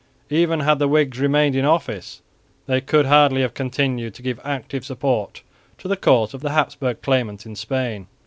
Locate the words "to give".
4.15-4.39